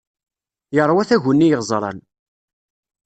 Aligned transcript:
Yeṛwa 0.75 1.03
taguni 1.09 1.47
iɣeẓran. 1.53 1.99